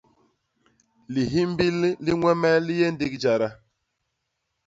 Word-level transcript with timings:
Lihimbil 1.13 1.77
li 2.03 2.11
ñwemel 2.19 2.59
li 2.67 2.73
yé 2.81 2.87
ndigi 2.93 3.17
jada. 3.23 3.49